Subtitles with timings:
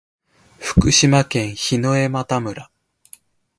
[0.59, 2.71] 福島県檜枝岐村